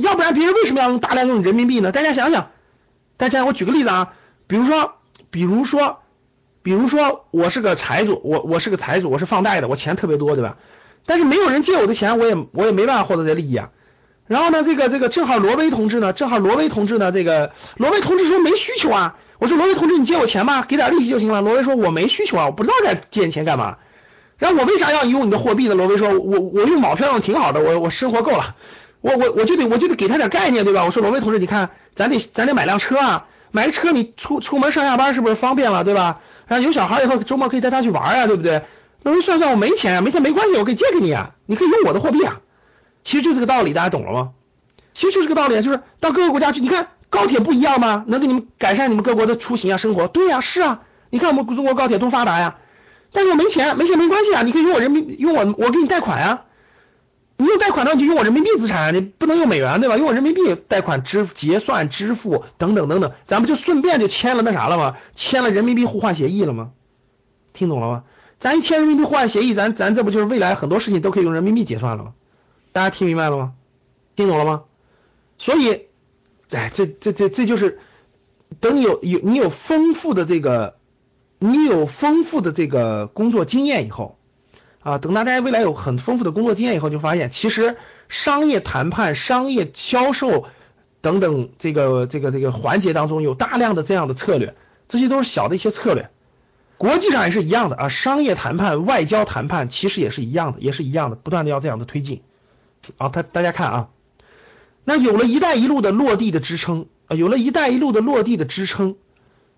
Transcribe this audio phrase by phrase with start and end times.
[0.00, 1.92] 要不然别人为什么要用大量用人民币呢？
[1.92, 2.50] 大家想想，
[3.16, 4.12] 大家我举个例子啊，
[4.46, 4.94] 比如说，
[5.30, 6.00] 比如说，
[6.62, 10.56] 比如说我是个财主，我我是个财主，我是放贷的，我钱特别多，对吧？
[11.06, 13.70] 但是没有人借我的钱，我也我也没办法获得这利益啊。
[14.26, 19.16] 然后呢，这个这个正好罗威同志呢，正好罗威同志呢，这个罗威同志说没需求啊。
[19.38, 21.42] 我说罗威同志，你借我钱吧，给点利息就行了。
[21.42, 23.76] 罗威说我没需求啊，我不知道该借你钱干嘛。
[24.38, 25.74] 然后我为啥要用你的货币呢？
[25.74, 28.56] 罗威说，我我用毛票用挺好的，我我生活够了。
[29.06, 30.84] 我我我就得我就得给他点概念，对吧？
[30.84, 36.20] 我说罗威同志，你看咱得咱得买辆车啊，买个车你出出门上下班是不是方便了，对吧？
[36.48, 38.62] 然后有小孩以后周末可以带他去玩啊，对不对？
[39.04, 42.40] 罗威算算我没钱啊，没钱没关系，我可以借给你啊，你可以用我的货币啊。
[43.04, 44.30] 其实就这个道理，大家懂了吗？
[44.92, 48.04] 其实就这个道理，就是到各个国家去，你看高铁不一样吗？
[48.08, 50.08] 能给你们改善你们各国的出行啊生活？
[50.08, 50.80] 对呀，是啊，
[51.10, 52.56] 你看我们中国高铁多发达呀。
[53.12, 56.42] 但是我没钱，没钱没关系啊，你可以用我人民用我我给你贷款啊。
[57.38, 59.96] 你用贷款的话，就用我人民币资产，你不能用美元，对吧？
[59.98, 64.96] 用我人民币贷款支结算支付等等等等，咱们就顺便就签了那啥了吗？
[65.14, 66.70] 签了人民币互换协议了吗？
[67.52, 68.04] 听懂了吗？
[68.40, 72.14] 咱一签人民币互换协议，咱咱这不就是未来很多事情都可以用人民币结算了吗？
[72.72, 73.52] 大家听明白了吗？
[74.14, 74.62] 听懂了吗？
[75.36, 75.82] 所以，
[76.50, 77.80] 哎，这这这这就是
[78.60, 80.76] 等你有有你有丰富的这个
[81.38, 84.16] 你有丰富的这个工作经验以后。
[84.86, 87.76] 啊，等大家未来有很丰富的工作经验以后，就发现其实
[88.08, 90.46] 商业谈判、商业销售
[91.00, 94.54] 等等这个这个这个环节当中有大量的这样的策略，
[94.86, 96.08] 这些都是小的一些策略。
[96.78, 102.22] 国际上也是一样的啊，商业谈判、外交谈判其实也是一样的，也是一样的，不断的要这样的推进。
[102.96, 103.88] 啊，大大家看啊，
[104.84, 108.94] 那有了一带一路的落地的支撑啊，有了一带一路的落地的支撑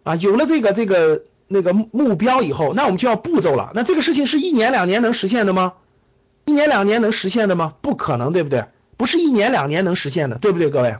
[0.04, 1.24] 啊，有了这个这个。
[1.48, 3.72] 那个目标以后，那我们就要步骤了。
[3.74, 5.72] 那这个事情是一年两年能实现的吗？
[6.44, 7.74] 一年两年能实现的吗？
[7.80, 8.66] 不可能，对不对？
[8.98, 10.96] 不是一年两年能实现的，对不对，各位？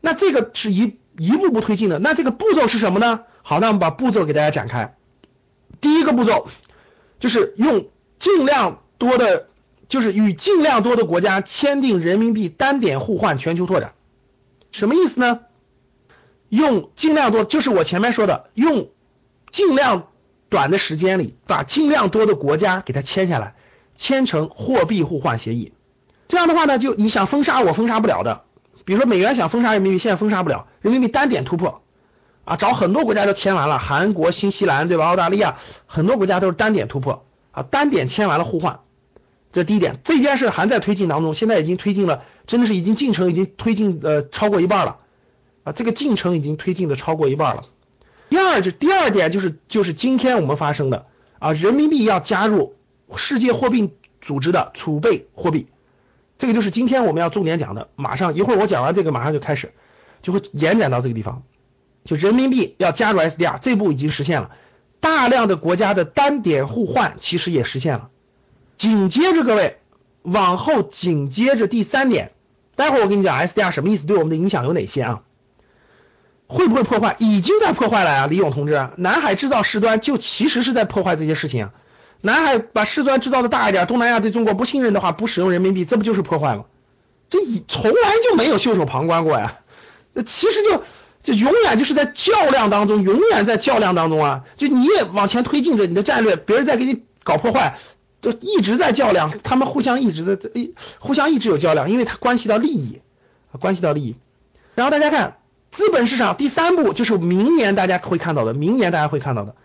[0.00, 1.98] 那这个是一一步步推进的。
[1.98, 3.20] 那这个步骤是什么呢？
[3.42, 4.96] 好，那我们把步骤给大家展开。
[5.80, 6.48] 第一个步骤
[7.18, 9.48] 就是用尽量多的，
[9.88, 13.92] 就是与尽量多的国家签订人民币单点互换全球拓展。
[14.72, 15.40] 什么意思呢？
[16.48, 18.88] 用尽量多，就是我前面说的用。
[19.54, 20.08] 尽量
[20.48, 23.54] 短的时间里，把尽量多的国家给它签下来，
[23.94, 25.72] 签成货币互换协议。
[26.26, 28.42] 这样的话呢，就你想封杀我封杀不了的。
[28.84, 31.82] 比如说美元想封杀人民币，现在封杀不了，人民币单点突破
[32.44, 35.06] 啊，找很多国家都签完了，韩国、新西兰对吧？
[35.06, 38.80] 澳大利亚很多国家都是单点突破啊，单点签完了互换。
[39.52, 44.96] 这第一点，这件事还在推进当中，现在已经推进了，真的是已经进程已经推进呃超过一半了
[45.62, 47.66] 啊，这个进程已经推进的超过一半了。
[48.54, 51.06] 第二，就第二点就是就是今天我们发生的
[51.40, 52.76] 啊，人民币要加入
[53.16, 55.66] 世界货币组织的储备货币，
[56.38, 57.88] 这个就是今天我们要重点讲的。
[57.96, 59.72] 马上一会儿我讲完这个，马上就开始
[60.22, 61.42] 就会延展到这个地方，
[62.04, 64.52] 就人民币要加入 SDR，这步已经实现了，
[65.00, 68.10] 大量的国家的单点互换其实也实现了。
[68.76, 69.78] 紧接着各位
[70.22, 72.30] 往后紧接着第三点，
[72.76, 75.22] 待会儿我跟你讲 SDR 什么意思，对我们的影响有哪些啊？
[76.54, 77.16] 会不会破坏？
[77.18, 78.88] 已经在破坏了呀，李勇同志。
[78.96, 81.70] 南海制造事端就其实是在破坏这些事情啊。
[82.20, 86.64] 南海把事端制造的大一点，东南亚对中国不信任的话，不使用人民币，这不就是破坏吗？
[87.28, 89.58] 这以从来就没有袖手旁观过呀。
[90.12, 90.84] 那其实就
[91.24, 94.44] 就永远就是在较量当中，永远在较量当中啊。
[94.56, 97.78] 就你也往前推进着你的战略，别人在给你搞破坏，
[98.22, 100.38] 就一直在较量，他们互相一直在
[101.00, 103.00] 互相一直有较量，因为它关系到利益，
[103.58, 104.14] 关系到利益。
[104.76, 105.38] 然后大家看。
[105.74, 109.56] 资本市场第三步就是明年大家会看到的，明年大家会看到的，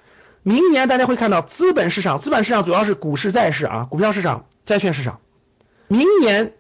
[0.42, 5.20] 明年大家会看到资本市场，资本市场主要是股市、债市啊，股票市场、债券市场。
[5.88, 6.54] 明年，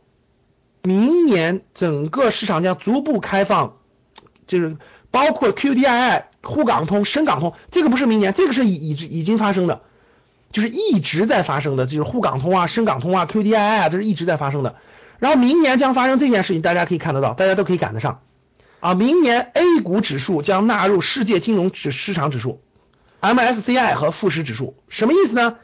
[0.83, 3.77] 明年整个市场将逐步开放，
[4.45, 4.77] 就是
[5.09, 9.81] 包括 QDII、沪港通、深港通，这个不是明年，这个是已已已经发生的，
[10.51, 14.75] 就是一直在发生的，就是沪港通啊、深港通啊、QDII 啊，这是一直在发生的。
[15.17, 18.21] 然后明年将发生这件事情，大家可以看得到，大家都可以赶得上。
[18.79, 22.61] 啊，明年 A 股指数将纳入世界金融指市场指数
[23.21, 25.57] ，MSCI 和富时指数，什么意思呢？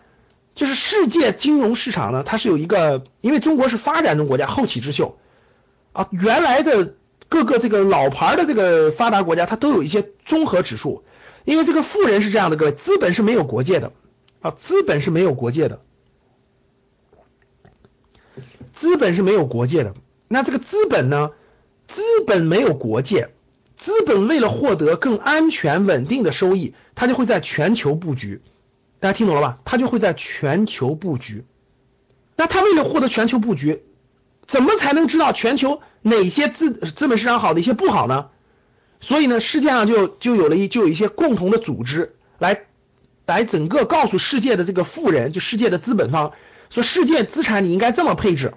[0.54, 5.18] 就是世界金融市场呢，它是有一个，因为中国是发展中国家，后起之秀，
[5.94, 6.96] 啊，原来的
[7.30, 11.04] 各个这个老牌的这个发达国家，它都有一些综合指数，
[11.44, 13.92] 因为这个富人是这样的，各位，资本是没有国界的
[14.42, 15.82] 啊，资本是没有国界的，
[18.74, 19.94] 资本是没有国界的。
[20.28, 21.32] 那这个资本呢？
[21.88, 23.30] 资本没有国界，
[23.78, 28.42] 资本为了获得更安全稳定的收益，它就会在全球布局。
[29.00, 29.60] 大家听懂了吧？
[29.66, 31.46] 它就会在全球布局。
[32.36, 33.84] 那它为了获得全球布局，
[34.46, 38.28] 怎么才能知道全球哪些资资本市场好，哪些不好呢？
[39.00, 42.64] 所以呢，世界上就就有了一就有一些共同的组织来
[43.26, 46.34] 来整个告诉世界的这个富人，就世界的资本方，
[46.70, 48.54] 说世界资产你应该这么配置。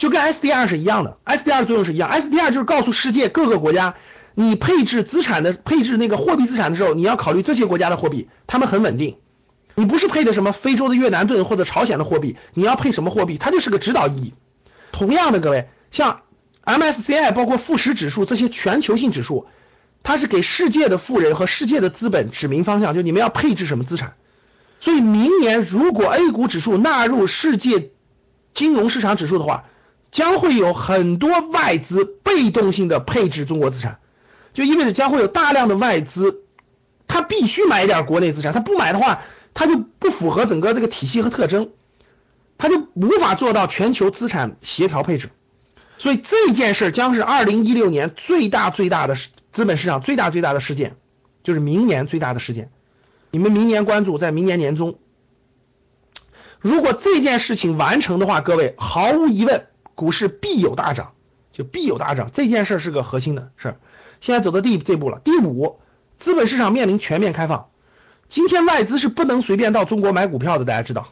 [0.00, 3.96] 就跟 SDR 是一样的，SDR 作用是一样，SDR 就是告诉世界各个国家，
[4.34, 9.18] 你配置资产的配置那个货币资产的时候，你要考虑这些国家的货币，他们很稳定。
[9.74, 14.34] 你不是配的什么非洲的越南盾或者朝鲜的货币，你要配什么货币，它就是个指导意义。
[14.90, 16.22] 同样的，各位，像
[16.64, 19.48] MSCI 包括富时指数这些全球性指数，
[20.02, 24.14] 它是给世界的富人和世界的资本指明方向，就你们要配置什么资产。
[24.80, 27.90] 所以明年如果 A 股指数纳入世界
[28.54, 29.64] 金融市场指数的话，
[30.10, 33.98] 将会有很多外资被动性的配置中国资产，
[34.52, 36.42] 就意味着将会有大量的外资，
[37.06, 39.22] 他必须买一点国内资产，他不买的话，
[39.54, 41.70] 他就不符合整个这个体系和特征，
[42.58, 45.30] 他就无法做到全球资产协调配置。
[45.96, 49.16] 所以这件事将是二零一六年最大最大的
[49.52, 50.96] 资本市场最大最大的事件，
[51.42, 52.70] 就是明年最大的事件。
[53.30, 54.98] 你们明年关注，在明年年中，
[56.58, 59.66] 如果这件事情完成的话，各位毫无疑问。
[60.00, 61.12] 股市必有大涨，
[61.52, 63.76] 就必有大涨，这件事是个核心的事。
[64.22, 65.20] 现在走到第这步了。
[65.22, 65.78] 第五，
[66.16, 67.66] 资本市场面临全面开放。
[68.30, 71.08] 今天外资是不能随便到中国买股票的，大家知道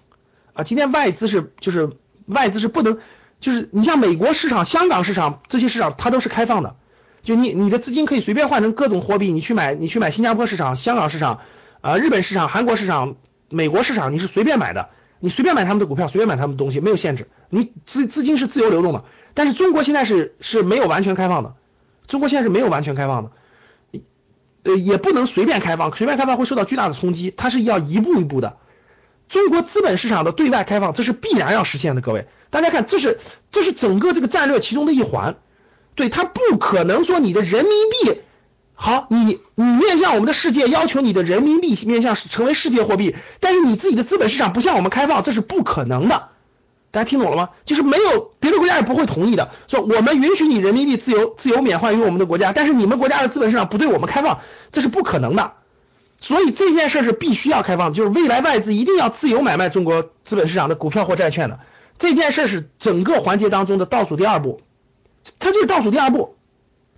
[0.55, 0.65] 啊？
[0.65, 1.91] 今天外资是就是
[2.25, 2.99] 外资是不能，
[3.41, 6.77] 就是你像美国市场、香港市场这些市场，它都是开放的，
[7.23, 11.41] 就你你的资金可以随便换成各种货币，你去买你去买新加坡市场、香港市场
[11.83, 13.17] 啊、日本市场、韩国市场、
[13.51, 14.89] 美国市场，你是随便买的。
[15.21, 17.29] 你随便买他们的股票，随便买他们的东西，没有限制。
[17.49, 19.05] 你资资金是自由流动的，
[19.35, 21.55] 但是中国现在是是没有完全开放的。
[22.07, 24.01] 中国现在是没有完全开放的，
[24.63, 27.33] 呃，也不能随便开放，随便开放会受到巨大的冲击。
[27.37, 28.57] 它是要一步一步的。
[29.29, 32.01] 中国资本市场的对外开放，这是必然要实现的。
[32.01, 33.19] 各位，大家看，这是
[33.51, 35.37] 这是整个这个战略其中的一环。
[35.95, 38.21] 对，它不可能说你的人民币。
[38.81, 46.29] 好，你你面向我们的世界，要求你的人民币面向成为世界货币，但是你自己的资本市场不向我们开放，这是不可能的。
[46.93, 47.51] 大家听懂了吗？
[47.65, 49.51] 就是没有别的国家也不会同意的。
[49.67, 54.39] 说我们允许你人民币自由自由免换于我们的国家，但是你们国家的资本市场不对我们开放，
[54.71, 55.55] 这是不可能的。
[56.21, 61.59] 所以这件事是必须要开放，就是未来外资一定要自由买卖中国资本市场的股票或债券的。
[61.99, 64.63] 这件事是整个环节当中的倒数第二步，
[65.41, 66.37] 它就是倒数第二步。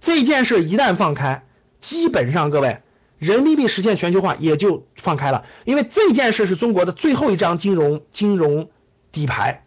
[0.02, 1.42] 这件事一旦放开。
[1.80, 2.80] 基本上，各位，
[3.18, 8.70] 人民币实现全球化也就放开了，因为这件事是中国的最后一张金融金融
[9.12, 9.64] 底牌，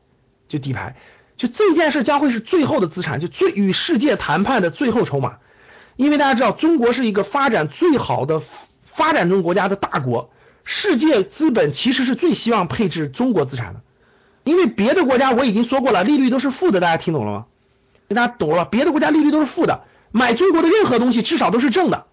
[0.48, 0.96] 就底牌，
[1.38, 5.38] 就这件事将会是最后的资产，就最与世界谈判的最后筹码。
[5.96, 8.42] 因为大家知道，中国是一个发展最好的
[8.84, 10.32] 发展中国家的大国，
[10.64, 13.82] 世界资本其实是最希望配置中国资产的，
[14.44, 17.46] 因为别的国家我已经说过了，利率都是负的，大家听懂了吗？
[18.08, 19.86] 大家懂了，别的国家利率都是负的。
[20.14, 22.06] 买中国的任何东西至少都是正的，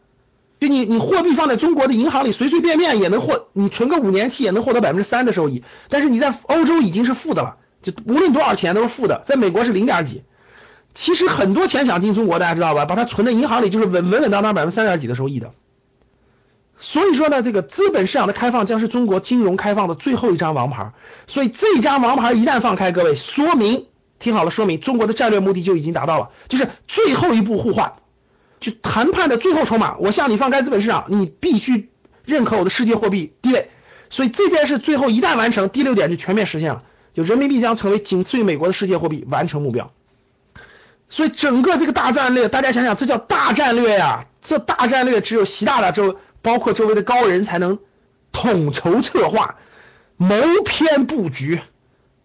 [0.59, 5.63] 就你你货币放在中国的银行里，随随便便也能获，你存个五年期也能获得百分之三的收益。
[5.91, 10.25] 但是你在欧洲已经是负的了，就无论多少钱都是负的，在美国是零点几。
[10.95, 12.87] 其实很多钱想进中国，大家知道吧？
[12.87, 15.53] 把它存在银行里就是稳稳稳当当百分之三点几的收益的。
[16.79, 20.93] 所以说呢，这个资本市场的开放将是中国金融开放的最后一张王牌。
[21.27, 23.85] 所以这张王牌一旦放开，各位说明。
[24.21, 27.95] 听好了，说明中国的战略目的就已经达到了，就是最后一步互换，
[28.61, 29.97] 就谈判的最后筹码。
[29.99, 31.91] 我向你放开资本市场，你必须
[32.25, 33.71] 认可我的世界货币地位。
[34.11, 36.85] 所以这件事最后一旦完成，第六点就全面实现了，
[37.15, 39.91] 就人民币将成为仅次于美国的世界货币，完成目标。
[41.09, 44.27] 所以整个这个大战略，大家想想，这叫大战略呀！
[44.43, 47.79] 这大战略只有习大大周，包括周围的高人才能
[48.33, 49.57] 统筹策划、
[50.17, 51.61] 谋篇布局，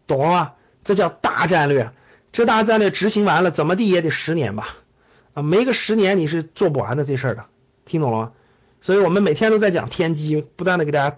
[0.07, 0.51] 懂了吗？
[0.85, 1.91] 这叫大战略，
[2.31, 4.69] 这大战略执行完了，怎么地也得十年吧？
[5.33, 7.45] 啊，没个十年你是做不完的这事儿的，
[7.83, 8.31] 听懂了吗？
[8.79, 11.17] 所以我们每天都在讲天机，不断的给大家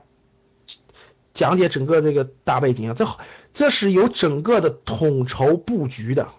[1.33, 3.05] 讲解整个这个大背景啊，这
[3.53, 6.29] 这是有整个的统筹布局的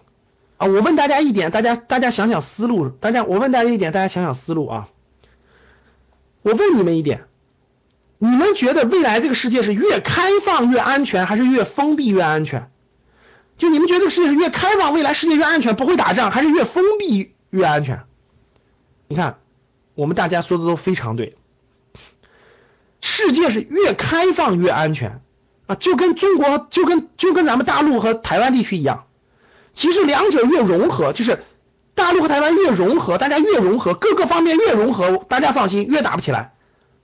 [0.57, 0.67] 啊。
[0.67, 4.89] 我问大家一点，大家大家想想思路，大家我问大家一点，大家想想思路啊。
[6.41, 7.25] 我问你们一点，
[8.17, 12.71] 你们觉得未来这个世界是越开放越安全，还是越封闭越安全？
[13.59, 18.03] 就你们觉得这个世界是越开放，未来世界越安全，不会打仗，还是越封闭越安全？
[19.07, 19.37] 你看，
[19.93, 21.35] 我们大家说的都非常对，
[23.01, 25.21] 世界是越开放越安全
[25.67, 29.05] 啊，就跟中国就跟就跟咱们大陆和台湾地区一样，
[29.73, 31.43] 其实两者越融合，就是
[31.93, 36.53] 大陆和台湾越融合，大家越融合，各个方面越融合，大家放心，越打不起来，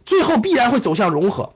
[0.05, 1.53] 最后必然会走向融合。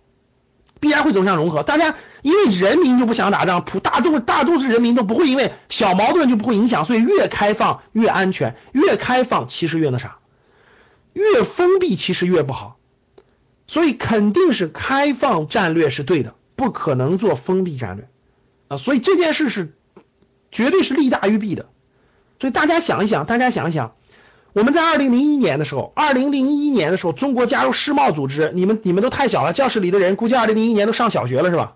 [0.82, 10.18] 必然会走向融合，大家因为人民就不想打仗，普大众大多数人民都不会因为小矛盾就不会影响，所以越开放越安全，越开放其实越那啥，
[11.14, 12.78] 越封闭其实越不好，
[13.68, 18.08] 所以肯定是开放战略是对的，不可能做封闭战略
[18.68, 19.74] 啊，所以这件事是
[20.52, 21.68] 绝对是利大于弊的，
[22.40, 23.94] 所以大家想一想，大家想一想。
[24.52, 31.76] 我们在二零零一年的时候，二零零一年的时候，中国加入世贸组织，你们你们都太小了，教室里的人估计二零零一年都上小学了是吧？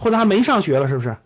[0.00, 1.16] 或者还没上学了是不是？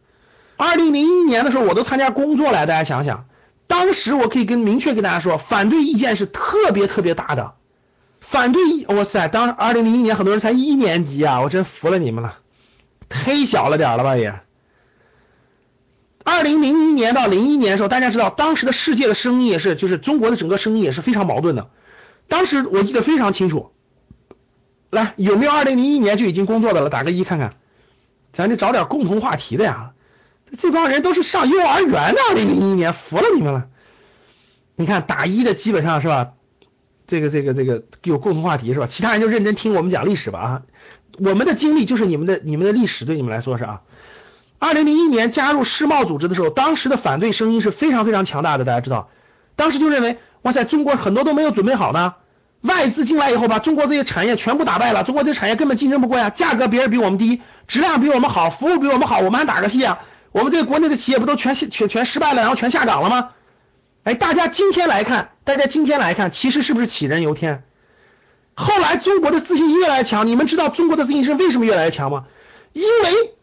[0.56, 3.26] 二零零一年的时候，我都参加工作了，大家想想，
[3.66, 7.54] 当时我可以跟明确跟大家说，反对意见是特别特别大的，
[8.20, 12.38] 反对意，哇塞，当二零零一年很多人才一年级啊，我真服了你们了，
[13.08, 14.40] 忒小了点了吧也。
[16.24, 21.68] 二零零一年到零一年的时候，大家知道当时的世界的声音也是，就是中国的整个声音也是非常矛盾的。
[22.28, 23.72] 当时我记得非常清楚，
[24.88, 26.88] 来有没有二零零一年就已经工作的了？
[26.88, 27.54] 打个一看看，
[28.34, 29.92] 咱得找点共同话题的呀。
[30.58, 33.66] 这帮人都是上幼儿园的，二零零一年服了你们了。
[34.76, 36.32] 你看打一的基本上是吧？
[37.06, 38.86] 这个这个这个有共同话题是吧？
[38.86, 40.62] 其他人就认真听我们讲历史吧啊。
[41.18, 43.82] 我们的经历就是你们的你们的历史，对你们来说是啊。
[44.58, 49.10] 二零零一年加入世贸组织的时候，当时的反对声音是非常非常强大的，大家知道，
[49.56, 52.14] 当时就认为，哇塞，中国很多都没有准备好呢，
[52.64, 60.00] 外资进来以后把中国这些产业全部打败了，中国这些产业根本竞争不过呀，价格别人比我们低，质量比我们好，服务比我们好，我们还打个屁啊？
[60.32, 63.30] 我们这个国内的企业不都全全全失败了，然后全下岗了吗？
[64.02, 67.64] 哎，大家今天来看，大家今天来看，其实是不是杞人忧天？
[68.54, 72.24] 后来中国的自信心越来越强，你们知道中国的自信心为什么越来越强吗？
[72.72, 73.34] 因为。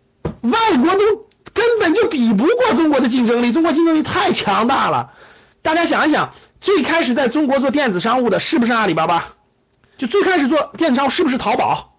[0.41, 5.11] 外国都根本就比不过中国的竞争力，中国竞争力太强大了。
[5.61, 9.33] 大家想一想，最开始在中国做电子商务的是不是阿里巴巴？
[9.97, 11.97] 就最开始做电子商务是不是淘宝？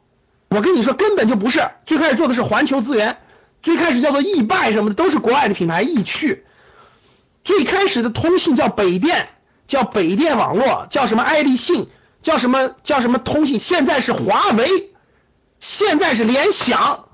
[0.49, 1.69] 我跟你说，根本就不是。
[1.85, 3.19] 最开始做的是环球资源，
[3.63, 5.83] 最开始叫做易拜什么的，都是国外的品牌。
[5.83, 6.45] 易趣，
[7.43, 9.29] 最开始的通信叫北电，
[9.67, 11.89] 叫北电网络，叫什么爱立信，
[12.23, 13.59] 叫什么叫什么通信。
[13.59, 14.93] 现在是华为，
[15.59, 17.09] 现在是联想。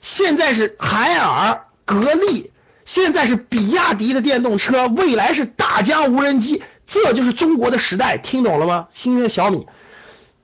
[0.00, 2.52] 现在是海尔、格力，
[2.84, 8.88] 现在是比亚迪的电动车，未来是大疆无人机，这就是中国的时代，听懂了吗？
[8.90, 9.66] 新的小米，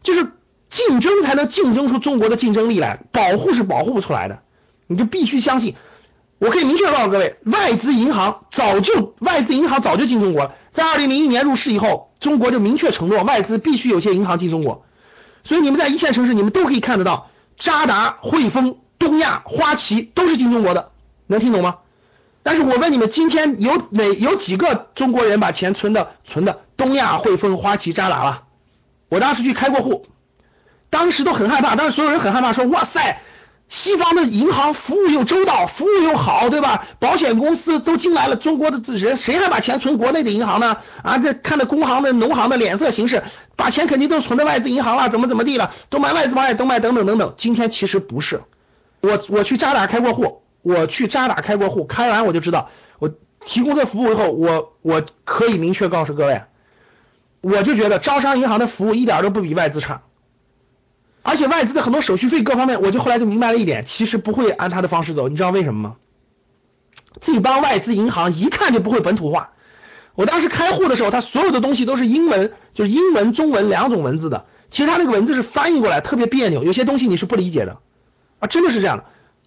[0.03, 0.33] 就是
[0.69, 4.43] 竞争才能竞争出中国的竞争力来，保护是保护不出来的，
[4.87, 5.77] 你就必须相信。
[6.39, 14.85] 我可以明确告诉各位，外资银行早就外资银行早就进中国了，在二零零一年入市以后，中国就明确承诺外资必须有些银行进中国，
[15.45, 18.79] 所以你们在一线城市，你们都可以看得到渣打、汇丰。
[18.99, 20.93] 东亚、花旗都是进中国的，
[21.27, 21.79] 能听懂吗？
[22.43, 28.43] 但是我问你们，今天有哪有几个中国人把钱存的存的东亚、汇丰、花旗、渣打了？
[29.09, 30.07] 我当时去开过户，
[30.91, 33.21] 当时都很害怕，当时所有人很害怕，说哇塞，
[33.69, 36.85] 西方的银行服务又周到，服务又好，对吧？
[36.99, 40.79] 保险公司都进来了，中国的人谁还把钱存国内的银行呢？
[41.03, 43.23] 啊，这看着工行的、农行的脸色行事，
[43.55, 47.35] 把钱肯定都存在外资银行了，怎么怎么地了，都买外资保险，都买等等等等。
[47.37, 48.43] 今天其实不是。
[49.01, 53.13] 我我去渣打开过户，我去渣打开过户，开完我就知道，我
[53.45, 56.43] 提供这服务以后，我我可以明确告诉各位，
[57.41, 60.03] 我就觉得招商银行的服务一点都不比外资差，
[61.23, 65.97] 而且外资的很多手续费各方面，我就后来就明白了一点，其实不会按他的方式走，你知道为什么吗？
[67.21, 69.53] 这帮外资银行一看就不会本土化，
[70.15, 77.79] 我当时开户的时候，他所有的东西都是英文，就是英文、中文两种文字的，其实他那个文字是翻译过来特别别扭，有些东西你是不理解的。
[78.39, 79.05] 啊，真的是这样的，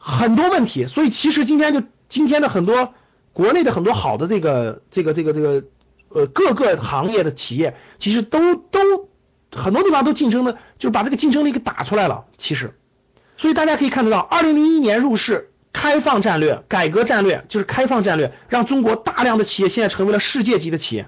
[0.08, 2.94] 很多问题，所以其实今天就今天的很多
[3.34, 5.64] 国内的很多好的这个这个这个这个
[6.10, 9.10] 呃各个行业的企业，其实都都
[9.52, 12.26] 很多地方都竞争的，就把这个竞争力给打出来了。
[12.38, 12.76] 其实，
[13.36, 21.08] 所以大家可以看得到，二零零一年入市，开放战略、改革战略就是开放战略，让中国大量的企业现在成为了世界级的企业。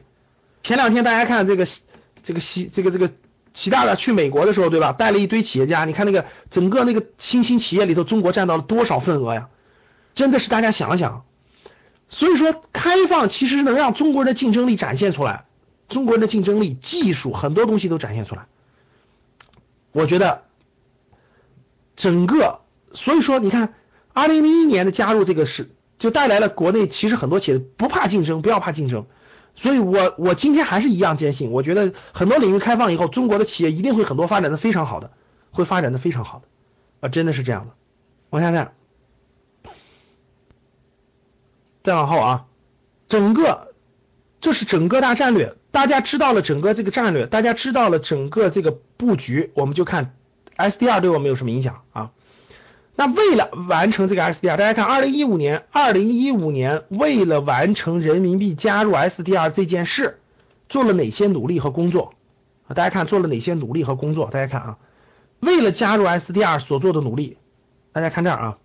[0.64, 1.68] 前两天大家看这个
[2.24, 3.12] 这个西这个这个。
[3.58, 4.92] 习大大去美国的时候，对吧？
[4.92, 9.50] 带了一堆企业家，你看那个整个那个新兴企业里头，中国占到了多少份额呀？
[10.14, 11.26] 真的是大家想一想。
[12.08, 15.46] 所以说，开放其实能让中国人的竞争力展现出来，
[15.90, 18.46] 中国人的竞争力、技术很多东西都展现出来。
[19.92, 20.44] 我觉得
[21.96, 22.60] 整个，
[22.94, 23.74] 所以说你看，
[24.14, 29.08] 二零零一年的加入这个是就带来了国内其实很多企业不怕竞争，不要怕竞争。
[29.58, 35.12] 所以我我今天还是一样坚信，我觉得很多领域开放以后，中国的企业一定会很多发展的非常好的，
[35.52, 36.48] 会发展的非常好的，
[37.02, 37.74] 啊，真的是这样的。
[38.30, 38.74] 往下看，
[41.84, 42.46] 再往后啊，
[43.08, 43.74] 整个
[44.40, 50.16] 这是整个大战略，大家知道了整个这个战略，大家知道了整个这个布局，我们就看
[50.56, 52.12] SDR 对我们有什么影响啊？
[53.00, 60.20] 那为了完成这个 SDR，大家看，二零一五年，二零一五年为了完成人民币加入 SDR 这件事，
[60.68, 62.16] 做了哪些努力和工作
[62.68, 62.74] 啊？
[62.74, 64.32] 大家看做了哪些努力和工作？
[64.32, 64.78] 大家看啊，
[65.40, 67.38] 为了加入 SDR 所做的努力，
[67.92, 68.58] 大家看这儿啊，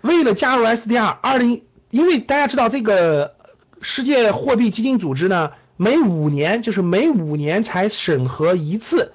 [0.00, 3.36] 为了加入 SDR，二零，因为大家知道这个
[3.80, 9.12] 世界货币基金组织呢，每五年就是每五年才审核一次，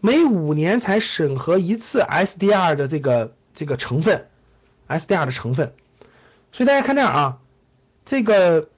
[0.00, 3.36] 每五年才审核一次 SDR 的这个。
[3.54, 4.26] 这个成分
[4.88, 5.72] ，SDR 的成分，
[6.52, 7.38] 所以大家看这样啊，
[8.04, 8.68] 这个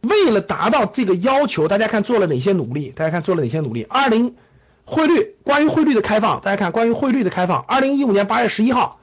[0.00, 2.88] 为了达到这个要求，大家看做了哪些努力？
[2.90, 3.84] 大家看做了哪些努力？
[3.84, 4.36] 二零
[4.84, 9.00] 汇率，关于汇率的开放，大家看关于汇率的开放，二零一五年八月十一号，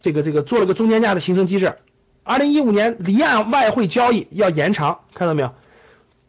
[0.00, 1.76] 这个这个做了个中间价的形成机制。
[2.22, 5.54] 二零一五年离岸外汇交易要延长，看到没有？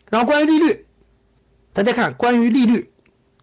[0.10, 0.86] 然后关于利率，
[1.74, 2.92] 大家看关于利率，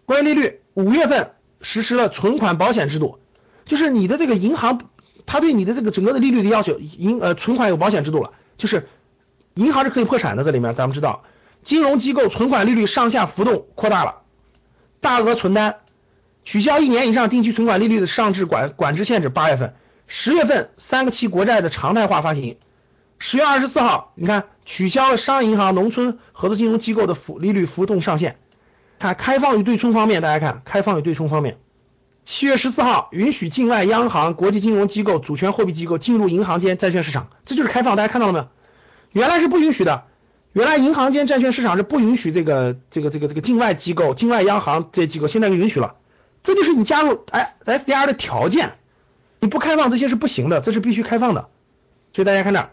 [0.05, 3.19] 关于利率，五月份实施了存款保险制度。
[3.65, 4.79] 就是你的这个银行，
[5.25, 8.87] 它对你的这个整个的利率的要求，银呃存款有保险制度了，就是
[9.55, 11.23] 银行是可以破产的，这里面咱们知道，
[11.63, 14.21] 金融机构存款利率上下浮动扩大了，
[15.01, 15.77] 大额存单
[16.43, 19.73] 取消一年以上定期存款利率的上至管管制限制，八月份，
[20.05, 22.57] 十月份三个期国债的常态化发行，
[23.17, 28.37] 十月二十四号，你看取消了商业银行、农村合作金融机构的浮利率浮动上限，
[28.99, 31.57] 看开放与对冲方面，大家看开放与对冲方面。
[32.25, 37.95] 七月十四号，允许境外央行、国际金融机构、主权货币机构进入银行间债券市场，这就是开放。
[37.95, 38.47] 大家看到了没有？
[39.11, 40.05] 原来是不允许的，
[40.51, 45.97] 原来银行间债券市场是不允许这个、这个、这个、这个境外机构、境外央行这机构，现在就允许了。
[46.41, 48.73] 这就是你加入哎 SDR 的条件，
[49.39, 51.49] 你不开放这些是不行的，这是必须开放的。
[52.11, 52.69] 所以大家看这，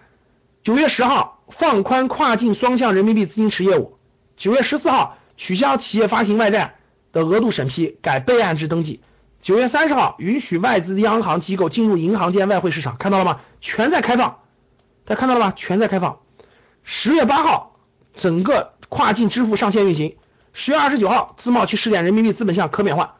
[0.62, 3.98] 九月十号放宽跨境双向人民币资金池业务，
[4.38, 6.76] 九月十四号取消企业发行外债
[7.12, 9.02] 的额度审批，改备案制登记。
[9.42, 13.40] 九月三十号，允许外资央行机构进入银行间外汇市场，看到了吗？
[13.60, 14.38] 全在开放，
[15.04, 15.52] 大家看到了吧？
[15.56, 16.20] 全在开放。
[16.84, 17.76] 十月八号，
[18.14, 20.16] 整个跨境支付上线运行。
[20.52, 23.14] 十月二十九号，自贸区试点人民币资本项可免换，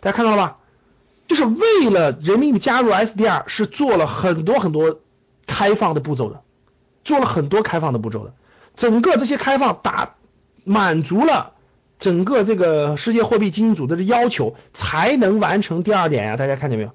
[0.00, 0.56] 大家看到了吧？
[1.28, 4.98] 就是为了人民币加入 SDR，是做了很多很多
[5.46, 6.42] 开放的步骤的，
[7.04, 8.34] 做了很多开放的步骤的。
[8.74, 10.16] 整个这些开放打
[10.64, 11.51] 满足了。
[12.02, 16.90] 整个这个世界货币基金组织的要求才能完成第二点呀，大家看见没有？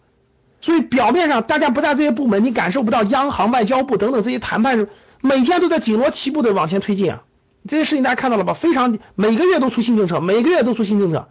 [0.60, 4.88] 所以表面上大家不在这些部门，你感受不到央行、外交部等等这些谈判
[5.22, 7.24] 每天都在紧锣密鼓的往前推进啊。
[7.70, 8.54] 这些事情大家看到了吧？
[8.54, 11.30] 非常每个月都出新政策，每个月都出新政策，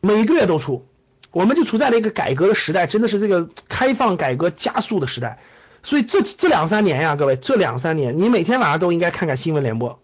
[0.00, 0.84] 每个月都出。
[1.30, 5.38] 我们就处在了一个改革的时代，真的是这个开放改革加速的时代。
[5.84, 10.00] 所以这这两三年呀，各位，这两三年你每天晚上都应该看看新闻联播。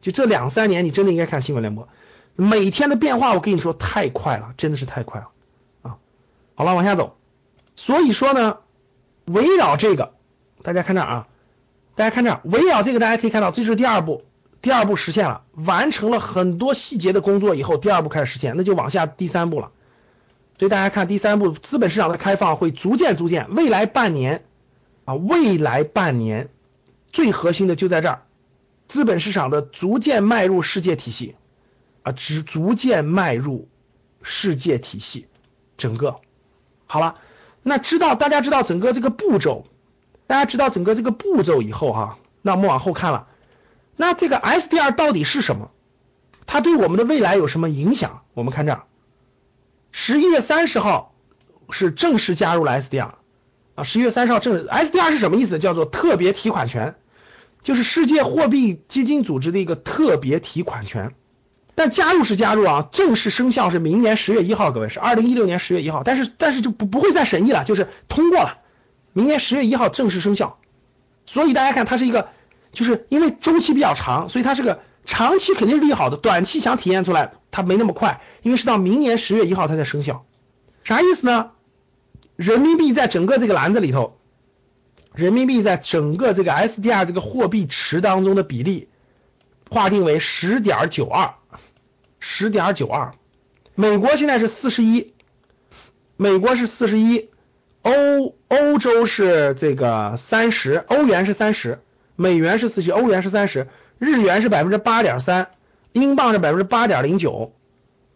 [0.00, 1.88] 就这两三年，你真的应该看新闻联播，
[2.36, 5.28] 每天的变化，我跟你说太快了，真的是太快了
[5.82, 5.96] 啊！
[6.54, 7.16] 好了，往下走。
[7.74, 8.58] 所以说呢，
[9.24, 10.14] 围绕这个，
[10.62, 11.26] 大家看这啊，
[11.96, 14.24] 大家看这，围绕这个，大家可以看到，这是第二步，
[14.62, 19.70] 第二步实现了，完成了很多细节的工作以后，第二步开始实现，那就往下第三步了。
[20.58, 24.44] 所以大家看第三步，资本市场的开放会逐渐逐渐，未来半年
[25.04, 26.48] 啊，未来半年
[27.12, 28.22] 最核心的就在这儿。
[28.88, 31.36] 资本市场的逐渐迈入世界体系
[32.02, 33.68] 啊，只逐渐迈入
[34.22, 35.28] 世界体系，
[35.76, 36.16] 整个
[36.86, 37.16] 好了。
[37.62, 39.66] 那知道大家知道整个这个步骤，
[40.26, 43.28] 大家知道整个这个步骤以后哈，那我们往后看了。
[43.94, 45.70] 那这个 SDR 到底是什么？
[46.46, 48.22] 它对我们的未来有什么影响？
[48.32, 48.84] 我们看这儿，
[49.92, 51.14] 十一月三十号
[51.70, 53.10] 是正式加入了 SDR
[53.74, 55.58] 啊，十一月三十号正 SDR 是什么意思？
[55.58, 56.94] 叫做特别提款权。
[57.68, 61.12] 就是世界货币基金组织的一个特别提款权，
[61.74, 68.60] 但加入是加入啊，正式生效是明年十月一号，各位是二零一六年十月一号，但是但是就不不会再审议了，就是通过了，
[69.12, 70.58] 明年十月一号正式生效。
[71.26, 72.30] 所以大家看它是一个，
[72.72, 80.24] 就是因为周期比较长，所以它是个长期肯定是利好的，短期想体验出来它没那么快，因为是到明年十月一号它才生效。
[80.84, 81.50] 啥意思呢？
[82.34, 84.17] 人民币在整个这个篮子里头。
[85.14, 88.88] 人民币在整个这个 SDR 这个货币池当中的比例
[89.70, 91.34] 划定为十点九二，
[92.20, 93.12] 十点九二。
[93.74, 95.12] 美国现在是四十一，
[96.16, 97.30] 美国是四十一，
[97.82, 101.80] 欧欧洲是这个三十，欧元是三十，
[102.16, 103.68] 美元是四十，欧元是三十，
[103.98, 105.48] 日元是百分之八点三，
[105.92, 107.52] 英镑是百分之八点零九。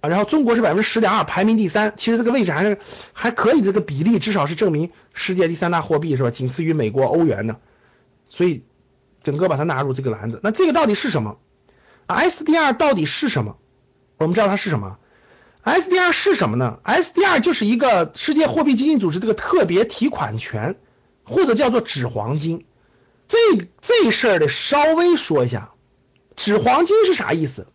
[0.03, 1.95] 啊，然后中国是百分之十点二，排名第三。
[1.97, 2.79] 其实这个位置还是
[3.12, 6.31] 还可以，这个比例至少是证明世界第三大货币是吧？
[6.31, 7.61] 仅次于美国欧元的，
[8.29, 8.65] 所以
[9.23, 10.41] 整个把它纳入这个篮子。
[10.43, 11.38] 那这个到底是什么
[12.09, 13.57] ？SDR 到底是什么？
[14.19, 14.99] 我们知道它是什么
[15.65, 20.75] ？SDR 是什么呢？SDR 就是一个世界货币基金组织这个特别提款权，
[21.23, 22.67] 或者叫做纸黄金。
[23.29, 23.38] 这
[23.81, 25.71] 这事儿得稍微说一下，
[26.35, 27.69] 纸黄金是啥意思？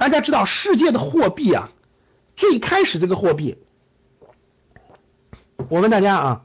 [0.00, 1.70] 大家知道世界的货币啊，
[2.34, 3.58] 最开始这个货币，
[5.68, 6.44] 我问大家啊，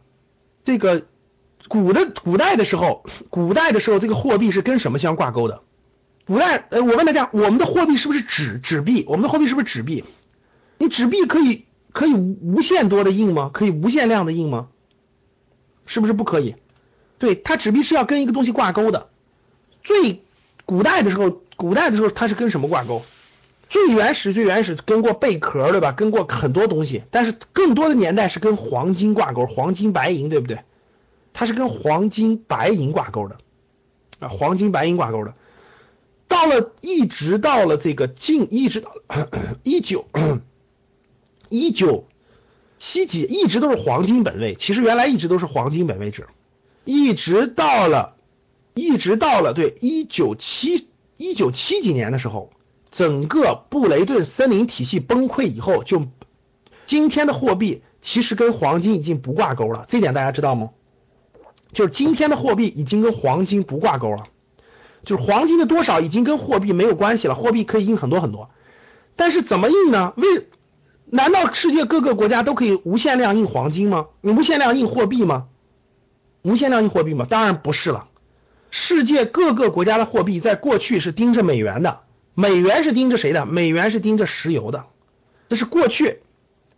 [0.65, 1.05] 这个
[1.69, 5.61] 古的古代的时候，古代的时候这个货币是跟什么相挂钩的？
[6.27, 9.05] 古代，呃，我问大家，我们的货币是不是纸纸币？
[9.07, 10.03] 我们的货币是不是纸币？
[10.77, 11.63] 你纸币可以
[11.93, 13.51] 可以无限多的印吗？
[13.53, 14.67] 可以无限量的印吗？
[15.85, 16.55] 是不是不可以？
[17.19, 19.07] 对，它纸币是要跟一个东西挂钩的。
[19.81, 20.25] 最
[20.65, 23.05] 古代的时候，古代的时候它是跟什么挂钩？
[23.75, 25.91] 最原始最原始跟过贝壳对吧？
[25.91, 30.59] 跟过很多东西，但是更多的年代是跟黄金挂钩，黄金白银对不对？
[31.33, 33.35] 它是跟黄金白银挂钩的
[34.19, 35.33] 啊，黄金白银挂钩的。
[36.29, 38.95] 到了一直到了这个近，一直到
[39.63, 40.05] 一九
[41.49, 42.07] 一九
[42.77, 44.55] 七几，一直都是黄金本位。
[44.55, 46.27] 其实原来一直都是黄金本位制，
[46.85, 48.15] 一直到了
[48.73, 52.51] 一直到了对一九七一九七几年的时候。
[52.95, 56.07] 整个布雷顿森林体系崩溃以后，就
[56.85, 60.69] 今天的货币其实跟黄金已经不挂钩了，这点大家知道吗？
[61.73, 64.27] 就是今天的货币已经跟黄金不挂钩了，
[65.03, 68.49] 就是黄金的多少已经跟货币没有关系了，货币可以印很多很多，
[69.17, 70.13] 但是怎么印呢？
[70.15, 70.47] 为
[71.07, 74.07] 难道世界各个国家都可以无限量印黄金吗？
[74.21, 75.47] 你无限量印货币吗？
[76.43, 77.27] 无限量印货币吗？
[77.29, 78.07] 当然不是了，
[78.71, 82.04] 世界各个国家的货币在过去是盯着美元的。
[82.35, 83.45] 美元是盯着谁的？
[83.45, 84.85] 美元是盯着石油的，
[85.49, 86.19] 这是过去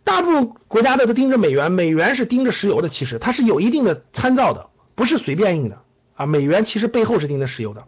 [0.04, 2.88] 大部分国家的都盯着美元，美元是盯着石油的。
[2.88, 5.82] 其实它是有一定的参照的，不是随便印的
[6.14, 6.26] 啊。
[6.26, 7.84] 美元其实背后是盯着石油的。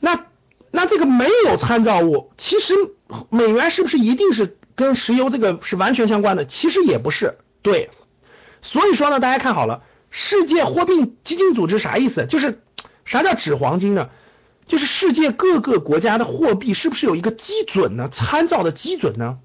[0.00, 0.26] 那
[0.70, 2.74] 那这个没有参照物，其实
[3.30, 6.44] 美元是不是一定是跟石油这个是完全相关的？
[6.44, 7.38] 其实也不是。
[7.62, 7.90] 对，
[8.62, 12.26] 所以说呢，大家看好了，世界货币基金组织啥意思？
[12.26, 12.60] 就是
[13.04, 14.10] 啥叫纸黄金呢？
[14.66, 18.08] 就是世界各个国家的货币是不是有一个基准呢？
[18.10, 19.38] 参照的基准呢？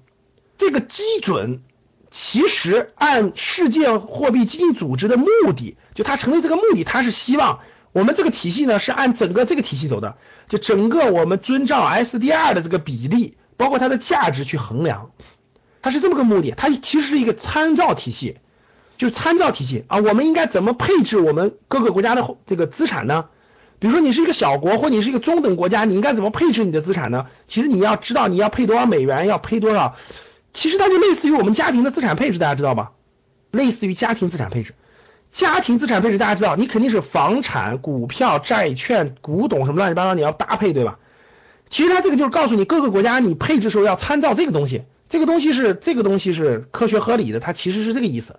[0.58, 1.62] 这个基准
[2.10, 7.60] 其实按世界货币基金组织的目的，就它成立这个目的，它是希望
[7.92, 10.16] 我们这个体系呢是按整个这个体系走的，
[10.48, 15.12] 就整个我们遵照 SDR 的这个比例，包括它的价值去衡量，
[15.82, 16.52] 它是这么个目的。
[16.56, 18.38] 它其实是一个参照体系，
[18.98, 19.98] 就是参照体系啊。
[19.98, 23.26] 我们应该怎么配置我们各个国家的这个资产呢？
[23.82, 27.26] 比如说你是一个小国，或你是一个中等国家，你应该怎么配置你的资产呢？
[27.48, 29.96] 其实你要知道你要配多少美元，要配多少，
[30.52, 32.92] 其实它就类似于我们家庭的资产配置，大家知道吧？
[33.50, 34.76] 类似于家庭资产配置，
[35.32, 41.00] 家庭资产配置大家知道，你肯定是房产、股票、债券、古董什么乱七八糟，你要搭配，对吧？
[41.68, 48.36] 其实它这个就是告诉你各个国家你配置时候要参照这个东西，这个东西是这个东西是科学合理的，它其实是这个意思。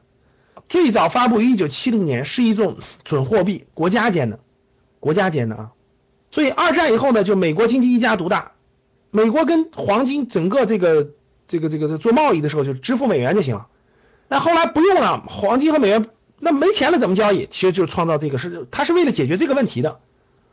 [0.69, 4.39] 最早发布于一九七零年，是一种准货币，国家间的。
[5.03, 5.71] 国家间的啊，
[6.31, 8.53] 所以二战以后呢，就美国经济一家独大，
[9.11, 11.09] 美国跟黄金整个这个
[11.49, 13.67] 这个这个做贸易的时候就支付美元就行了。
[14.29, 16.05] 那后来不用了，黄金和美元
[16.39, 17.47] 那没钱了怎么交易？
[17.51, 19.99] 其实就是创造这个是它是为了解决这个问题的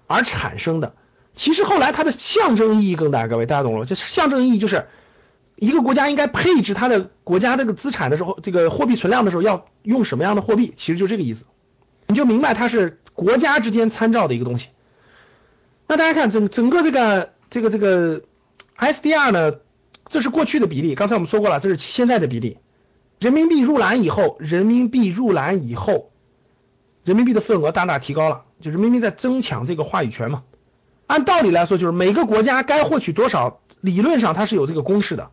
[0.09, 0.95] 而产生的。
[1.37, 3.87] 其实后来它的象征意义更大，各位大家懂了？
[3.87, 4.89] 就是象征意义就是
[5.55, 10.75] 一个国家应该配置它的国家这个资产的时候，这个货币存量的时候要用什么样的货币？
[10.77, 11.45] 其实就这个意思，
[12.09, 13.00] 你就明白它是。
[13.21, 14.69] 国家之间参照的一个东西，
[15.87, 18.23] 那大家看整整个这个这个这个
[18.79, 19.57] SDR 呢，
[20.09, 22.57] 这是过去的比例，刚才我们说过了，这是现在的比例。
[23.19, 26.13] 人民币入篮以后，人民币入篮以后，
[27.05, 30.43] 人民币的份额大大提高了，就人民币在争抢这个话语权嘛。
[31.07, 35.29] 按道理来说，就是每个国家该获取多少，理论上它是有这个公式的。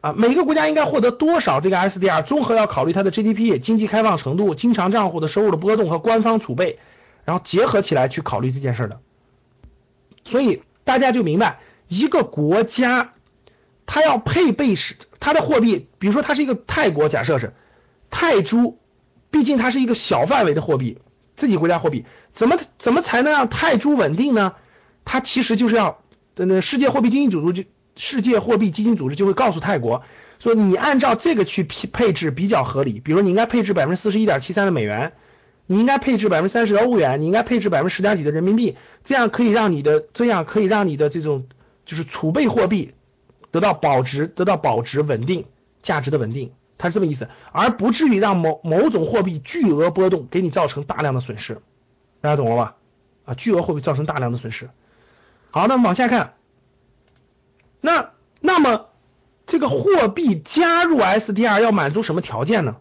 [0.00, 6.78] 啊，每个国家应该获得多少这个 SDR，综合要考虑它的 GDP、经济开放程度、经常账户的收入的波动和官方储备。
[7.26, 9.00] 然后结合起来去考虑这件事的，
[10.24, 11.58] 所以大家就明白，
[11.88, 13.12] 一个国家
[13.84, 17.52] 它要配备是它的货币，比如说它是一个泰国，假设是
[18.10, 18.78] 泰铢，
[19.30, 20.98] 毕竟它是一个小范围的货币，
[21.34, 24.54] 自己国家货币，怎么怎么才能让泰铢稳定呢？
[25.04, 26.00] 它其实就是要，
[26.36, 30.04] 那世界货币基金组织就世界货币基金组织就会告诉泰国，
[30.38, 35.12] 说你按照这个去配配置比较合理，比如你应该配置百分之四十一点七三的美元，
[35.66, 41.46] 你应该配置百分之三十的欧元，你应该配置百分之十点几的人民币，这样可以让你的这样可以让你的这种
[41.84, 42.94] 就是储备货币
[43.50, 45.46] 得到保值，得到保值稳定
[45.82, 51.60] 价值的稳定，它是这么意思，而不至于让某某种货币巨额波动给你造成大量的损失，
[52.20, 52.76] 大家懂了吧？
[53.24, 54.70] 啊，巨额货币造成大量的损失。
[55.50, 56.34] 好，那么往下看，
[57.80, 58.86] 那那么
[59.46, 62.76] 这个货币加入 SDR 要满足什么条件呢？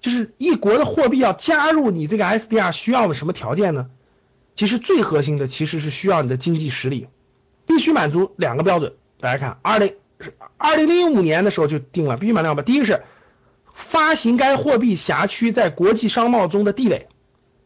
[0.00, 3.88] 就是一国的货币要加入你这个 SDR 需要的什么条件呢？
[4.54, 7.08] 其实最核心的其实是需要你的经济实力，
[7.66, 8.94] 必须满足两个标准。
[9.20, 9.94] 大家看，二零
[10.56, 13.02] 二零零五年的时候就定了，必须满足两个，第一个是
[13.72, 17.08] 发行该货币辖区在国际商贸中的地位。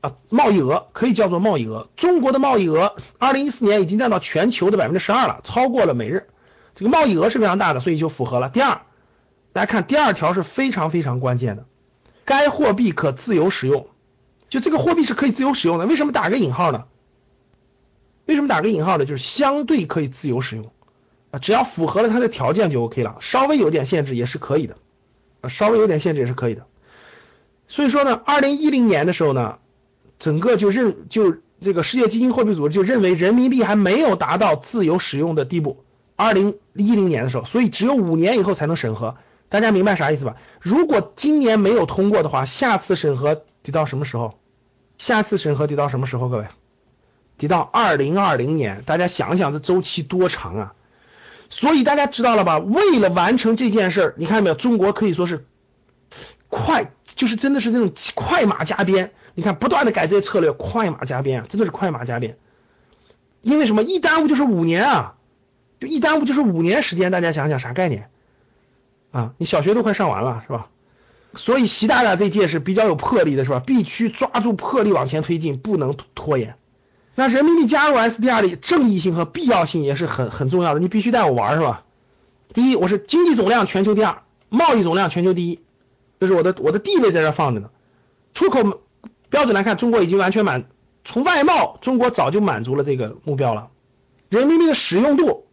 [0.01, 1.90] 啊，贸易额可以叫做贸易额。
[1.95, 6.29] 中国的贸易额，二零一四年已经占到全球的百分之十二了，超过了每日。
[6.75, 8.49] 这个贸易额是非常大的，所以就符合了。
[8.49, 8.81] 第二，
[9.53, 11.66] 大家看第二条是非常非常关键的，
[12.31, 13.88] 该货币可自由使用。
[14.49, 16.85] 就这个货币是可以自由使用的，为什么打个引号呢？
[18.27, 19.05] 为什么打个引号呢？
[19.05, 20.71] 就是相对可以自由使用
[21.33, 24.77] 啊，只要符合了它的条件就 OK 了，稍微有点限制也是可以的
[25.40, 26.66] 啊，稍微有点限制也是可以的。
[27.66, 29.59] 所以说呢，二零一零年的时候呢。
[30.21, 35.83] 整个就认就这个世界基金货币组织就认为人民币还没有达到自由使用的地步。
[36.14, 39.16] 二零一零年的时候，所以只有五年以后才能审核。
[39.51, 40.37] 大家明白啥意思吧？
[40.61, 44.39] 如果今年没有通过的话，下次审核得到什么时候？
[44.97, 46.29] 下次审核得到什么时候？
[46.29, 46.47] 各位，
[47.37, 48.83] 得到二零二零年。
[48.87, 50.75] 大家想想这周期多长啊！
[51.49, 52.59] 所以大家知道了吧？
[52.59, 54.55] 为了完成这件事儿，你看到没有？
[54.55, 55.45] 中国可以说是
[56.49, 59.13] 快，就是真的是那种快马加鞭。
[59.35, 62.39] 你看，不断的改这些策略，快马加鞭啊，真的是快马加鞭。
[63.43, 63.83] 因为什么？
[63.83, 65.17] 一耽误就是五年啊，
[65.81, 67.11] 就一耽误就是五年时间。
[67.11, 68.11] 大家想想啥概念
[69.11, 69.33] 啊？
[69.38, 70.68] 你小学都快上完了是吧？
[71.35, 73.61] 所以习大大这届是比较有魄力的是吧？
[73.61, 76.57] 必须抓住魄力往前推进，不能拖延。
[77.14, 80.81] 那人民币加入 SDR 的正义性和必要性也是很很重要的。
[80.81, 81.85] 你必须带我玩是吧？
[82.53, 85.61] 第一，我是经济总量全球第二，贸易总量全球第一，
[86.18, 87.70] 这是我的我的地位在这放着呢，
[88.35, 88.81] 出口。
[89.29, 90.64] 标准来看，中国已经完全满，
[91.05, 93.68] 从外贸，中国早就满足了这个目标了。
[94.29, 95.46] 人民币的使用度，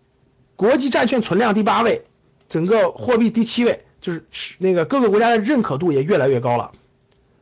[0.55, 2.03] 国际债券存量第八位，
[2.49, 4.21] 整个货币第七位，就是
[4.57, 6.71] 那个各个国家的认可度也越来越高了。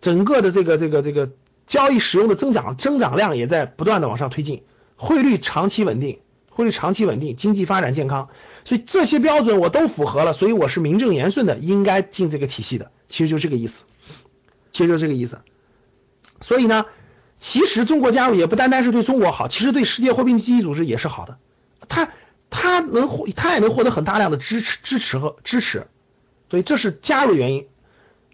[0.02, 1.32] 整个的这个这个这个
[1.68, 4.64] 交易使用的增长增长量也在不断的往上推进，
[4.96, 8.30] 汇率长期稳定，汇率长期稳定，经济发展健康，
[8.66, 13.84] 所以这些标准我都符合了，所以我是名正言顺的应该进这个体系的，其实就这个意思，
[14.72, 15.40] 其实就这个意思。
[16.42, 16.86] 所以呢，
[17.40, 21.38] 其实中国加入也不单单是对中国好，其实对世界货币基金组织也是好的。
[21.88, 22.12] 它
[22.50, 25.88] 他能获，他也能获得很大量的支持支持和支持，
[26.50, 27.68] 所以这是加入原因。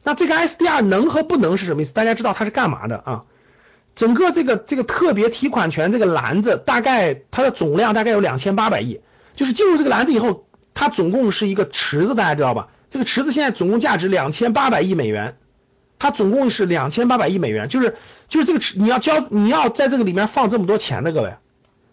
[0.03, 1.93] 那这个 SDR 能和不能是什么意思？
[1.93, 3.23] 大家知道它是干嘛的啊？
[3.95, 9.01] 整个这个这个特别提款权这个篮子，大概它的总量大概有两千八百亿，
[9.35, 12.69] 就是进入这个篮子以后，它总共是一个池子，大家知道吧？
[12.89, 15.37] 这个池子现在总共价值两千八百亿美元。
[15.99, 17.95] 它总共是两千八百亿美元，就是
[18.27, 21.35] 就是这个池你要交你要在这个里面放这么多钱的各位，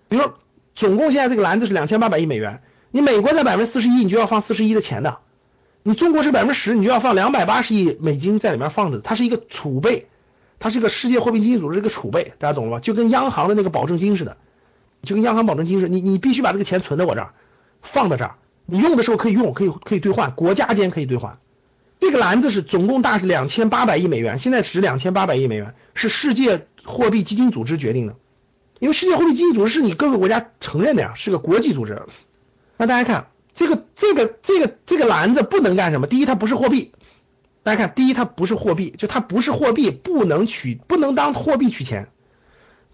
[0.08, 0.32] 比如
[0.78, 2.62] 总共现在这个篮子是两千八百亿美元，
[2.92, 5.18] 你美国在百分之四十一，你就要放四十一的钱的，
[5.82, 10.06] 你中国是百分之十，你就要放两百八十亿美金在里面放着，它是一个储备，
[10.60, 12.80] 它是一个世界货币基金组织一个储备，大家懂了吧？
[12.80, 14.36] 就跟央行的那个保证金似的，
[15.02, 17.30] 就跟央行保证金似的，你你必须把这个钱存在我这儿，
[17.82, 21.38] 放在这儿，你用的时候可以用，可以可以兑换，国家间可以兑换。
[21.98, 28.14] 这个篮子是总共大是两千八百亿美元，现在值两千八百亿美元，是世界货币基金组织决定的，
[28.78, 32.02] 因为世界货币基金组织是你各个国家承认的呀，是个国际组织。
[32.76, 36.06] 那大家看这个这个这个这个篮子不能干什么？
[36.06, 36.92] 第一，它不是货币。
[37.64, 42.08] 大家看，第一，它不是货币，就它不是货币，不能取，不能当货币取钱。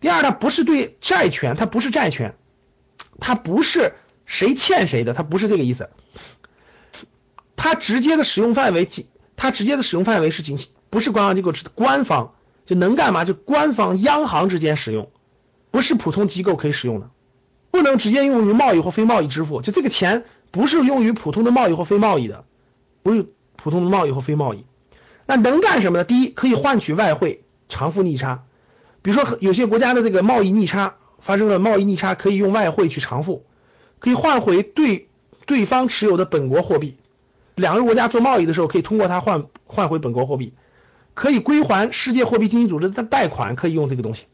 [0.01, 2.35] 第二，它不是对债权，它不是债权，
[3.20, 3.94] 它不是
[4.25, 5.90] 谁欠谁的，它不是这个意思。
[7.57, 10.59] 它直接的使用范围仅，它直接的使用范围是仅
[10.90, 12.35] 不是官方机构，是官方
[12.66, 13.25] 就能干嘛？
[13.25, 15.11] 就官方央行之间使用，
[15.74, 17.10] 不是普通机构可以使用的，
[17.72, 19.60] 不能直接用于贸易或非贸易支付。
[19.60, 22.44] 就这个钱不是用于普通的贸易或非贸易的，
[23.02, 24.66] 不是普通的贸易或非贸易。
[25.26, 26.04] 那能干什么呢？
[26.04, 28.44] 第一，可以换取外汇偿付逆差，
[29.02, 33.44] 比如说有些国家的这个贸易逆差发生了贸易逆差，可以用外汇去偿付，
[33.98, 35.08] 可以换回对
[35.44, 36.98] 对方持有的本国货币。
[37.56, 40.54] 两个国家做贸易的时候，可以通过它换换回本国货币，
[41.14, 44.26] 可以归还世界货币基金组织的贷款，可以用这个东西。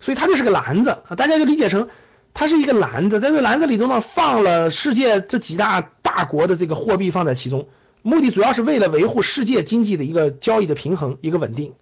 [0.00, 1.88] 所以它就是个篮子啊，大家就理解成
[2.34, 7.68] 它是一个篮子，在这篮子里头呢放了世界这几大大国的这个货币放在其中，
[8.02, 11.72] 目的主要是为了维护世界经济的一个交易的平衡，一个稳定，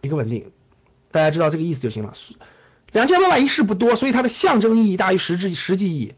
[0.00, 0.50] 一个稳定。
[1.12, 2.12] 大家知道这个意思就行了。
[2.90, 6.14] 两千八百亿是不多，所以它的象征意义大于实质实际意义。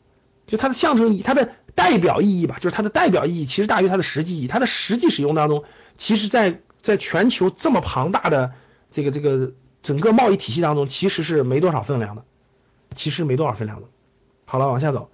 [0.46, 4.46] 就它的象征意义，它的代表意义吧，就是它的代表意义其实大于它的实际意义。
[4.46, 5.64] 它的实际使用当中，
[5.96, 8.52] 其实在在全球这么庞大的
[8.90, 9.52] 这个这个
[9.84, 12.24] 整个贸易体系当中，其实是没多少分量的，
[12.96, 13.86] 其实没多少分量的。
[14.46, 15.10] 好了，往下走。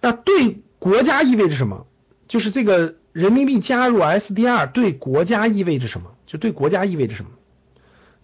[0.00, 1.86] 那对国家意味着什么？
[2.28, 6.12] 就是这个人民币加入 SDR 对国家意味着什么？
[6.26, 7.30] 就对国家意味着什么？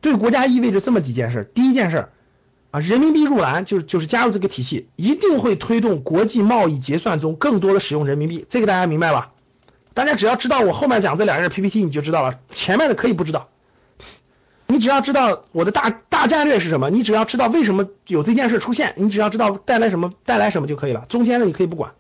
[0.01, 1.51] 对国家意味着这么几件事。
[1.55, 2.09] 第一件事
[2.71, 8.47] 啊，人民币入篮就是就是加入这个体系，一定会推动国际贸易结算中更多的使用人民币。
[8.49, 9.33] 这个大家明白吧？
[9.93, 12.39] 大家只要知道我后面讲这两页 PPT，你就知道了。
[12.55, 13.50] 前面的可以不知道，
[14.81, 21.05] 只要知道我的大大战略是什么，你只要知道为什么有这件事出现，你只要知道带来什么带来什么就可以了。
[21.09, 21.93] 中间的你可以不管。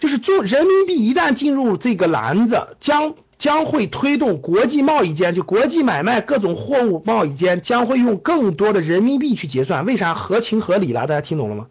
[0.00, 9.86] 就是中人民币一旦进入这个篮子，将将会推动国际贸易间，就国际买卖各种货物贸易间将会用更多的人民币去结算。
[9.86, 11.06] 为啥合情合理了？
[11.06, 11.66] 大家听懂了吗？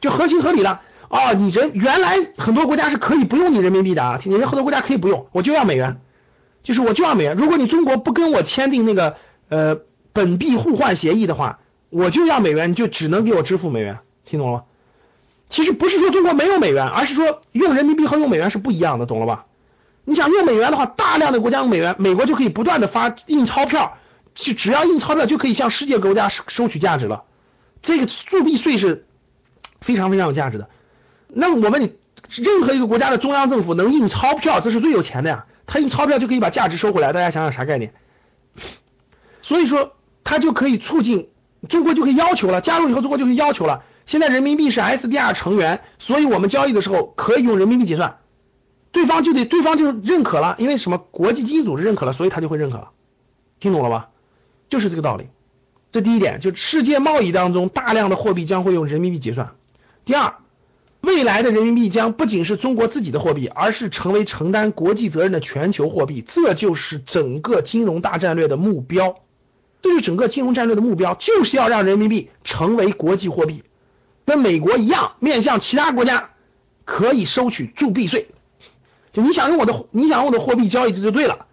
[0.00, 0.80] 就合情合理了。
[1.08, 6.00] 哦，你人原来很多国家是可以不用你人民币的啊，你人家很多国家可以不用，我就要美元，
[6.62, 7.36] 就是我就要美元。
[7.36, 9.16] 如果你中国不跟我签订那个
[9.48, 9.78] 呃
[10.18, 14.64] 本币互换协议的话，我就要美元，你就只能给我支付美元，听懂了吗？
[15.48, 19.46] 其实不是说中国没有美元，而是说用人民币和用美元是不一样的，懂了吧？
[20.04, 23.96] 你想用美元的话，大量的国家用美元，美国就可以不断的发印钞票，
[24.34, 27.22] 去只要印钞票就可以向世界国家收收取价值了。
[27.80, 29.06] 这个铸币税是
[29.80, 30.68] 非常非常有价值的。
[31.28, 31.94] 那我问你，
[32.30, 35.46] 任何一个国家的中央政府能印钞票，这是最有钱的呀。
[35.68, 37.92] 他印钞票就可以把价值收回来，大家想想啥概念？
[39.42, 39.94] 所以说，
[40.28, 41.30] 他就可以促进
[41.70, 43.82] 中国就可以要求了，加入以后中国就可以要求了。
[44.04, 48.18] 现在人民币是 SDR 成员，所以我们交易的时候可以用人民币结算，
[48.92, 50.98] 对方就得对方就认可了，因为什么？
[50.98, 52.90] 国际经济组织认可了，所以他就会认可了，
[53.58, 54.10] 听懂了吧？
[54.68, 55.28] 就是这个道理。
[55.92, 59.54] 这第一点，就世界贸易当中大量的货币将会用人民币结算。
[60.04, 60.34] 第二，
[61.00, 69.16] 未来的人民币将不仅是中国自己的货币，而是成为承担国际责任的全球货币，这就是整个金融大战略的目标。
[69.80, 73.62] 对于整个金融战略的目标，就是要让人民币成为国际货币。
[74.24, 76.30] 跟美国一样，面向其他国家
[76.84, 78.28] 可以收取铸币税。
[79.12, 81.46] 就你想用我的，你想用我的货币交易，这就对了。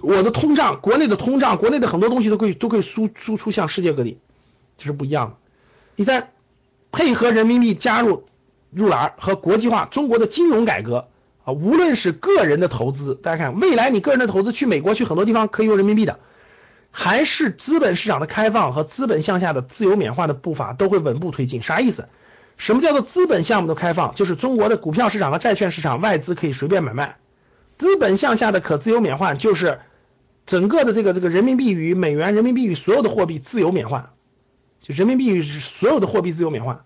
[0.00, 4.18] 我的通胀，国内的通胀，国内的很多东西都可以都可以输输出向世界各地，
[4.76, 5.36] 这是不一样的。
[5.96, 6.30] 第三，
[6.92, 8.24] 配合人民币加入
[8.70, 11.08] 入篮和国际化，中国的金融改革
[11.44, 16.20] 啊，无论是个人的投资，大家看未来你个人的投资去美国去很多地方可以用人民币的。
[17.00, 21.62] 还是资本市场的开放和资本向下的自由免换的步伐都会稳步推进。
[21.62, 22.08] 啥意思？
[22.56, 24.16] 什么叫做资本项目的开放？
[24.16, 27.18] 就是中国的股票市场和债券市场外资可以随便买卖。
[27.76, 29.78] 资本向下的可自由免换，就是
[30.44, 34.10] 整个的这个这个人民币与美元、人民币与所有的货币自由免换，
[34.82, 36.80] 就人民币与所有的货币自由免换。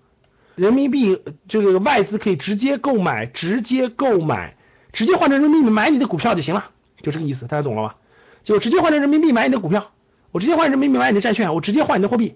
[0.56, 4.58] 人民币这个外资可以直接购买、直接购买、
[4.92, 6.66] 直接换成人民币买你的股票就行了，
[7.00, 7.96] 就这个意思，大家懂了吧？
[8.44, 9.90] 就直接换成人民币买你的股票。
[10.32, 12.34] 我直接换人民币买你的债券，我直接换你的货币，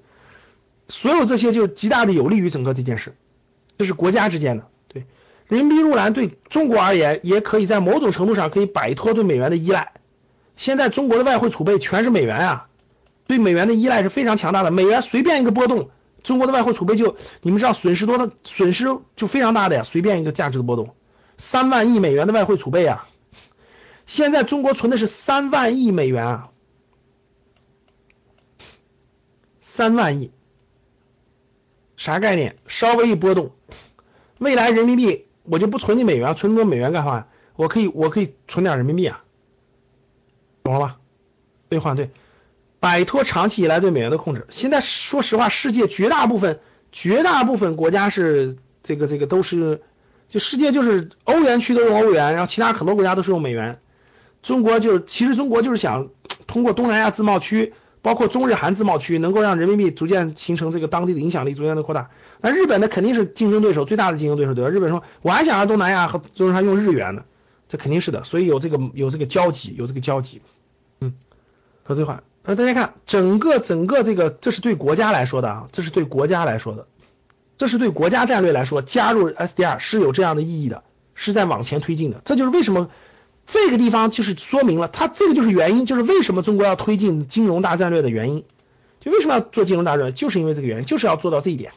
[0.89, 3.17] 所有这些就极大的有利于整个这件事，
[3.79, 4.67] 这是国家之间的。
[4.87, 5.07] 对，
[5.49, 9.93] 人民币入篮对中国而言，也可以在某种程度上可以摆脱对美元的依赖。
[10.57, 12.67] 现在中国的外汇储备全是美元啊，
[13.27, 14.71] 对美元的依赖是非常强大的。
[14.71, 15.89] 美元随便一个波动，
[16.23, 18.85] 中国的外汇储备就你们知道损失多的损失
[19.17, 20.95] 就非常大的呀，随便一个价值的波动，
[21.39, 23.09] 三万亿美元的外汇储备啊，
[24.05, 26.49] 现在中国存的是三万亿美元啊。
[29.77, 30.31] 三万亿，
[31.99, 32.57] 啥概念？
[32.67, 33.51] 稍微一波动，
[34.39, 37.27] 未来人民币我就不存你美元，存那么多美元干嘛？
[37.57, 39.23] 我可以，我可以存点人民币啊，
[40.63, 40.99] 懂了吧？
[41.69, 42.11] 兑换对，
[42.81, 44.47] 摆脱长期以来对美元的控制。
[44.49, 46.61] 现在说实话，世界绝大部分、
[46.91, 49.83] 绝大部分国家是这个、这个都是，
[50.31, 53.79] 就世界就是欧元区都用欧元，然后其他很多国家都是用美元。
[54.43, 56.09] 中国就是其实中国就是想
[56.47, 57.75] 通过东南亚自贸区。
[58.07, 62.11] 包括中日韩自贸区能够让人民币逐渐形成这个当地的影响力，逐渐的扩大。
[62.41, 64.71] 那日本呢，肯定是竞争对手最大的竞争对手，对吧？
[64.71, 67.25] 日本说我还想让东南亚和中日韩用日元呢，
[67.69, 68.23] 这肯定是的。
[68.23, 70.41] 所以有这个有这个交集，有这个交集。
[71.01, 71.15] 嗯，
[71.83, 72.23] 和兑换。
[72.45, 76.87] 那大家看，整个整个这个，这是对国家来说的啊，这是对国家来说的，
[77.57, 80.85] 这是对国家战略来说，加入 SDR 是有这样的意义的，
[81.17, 82.21] 是在往前推进的。
[82.25, 82.89] 这就是为什么。
[83.47, 88.45] 这个地方就是说明了，它这个就是原因，就是为什么中国要推进金融大战略的原因，
[88.99, 91.73] 就为什么要做金融大战略，就是因为这个原因，就是要做到这一点，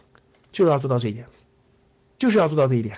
[0.51, 1.27] 就是要做到这一点，
[2.17, 2.97] 就是要做到这一点，